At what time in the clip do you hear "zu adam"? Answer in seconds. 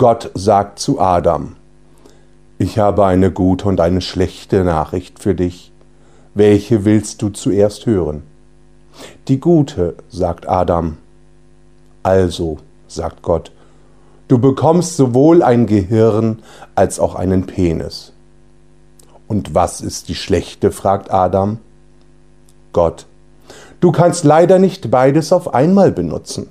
0.78-1.56